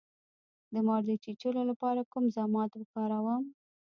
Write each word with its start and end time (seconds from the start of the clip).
د 0.73 0.75
مار 0.87 1.01
د 1.09 1.11
چیچلو 1.23 1.61
لپاره 1.71 2.01
کوم 2.11 2.25
ضماد 2.37 2.69
وکاروم؟ 2.75 3.43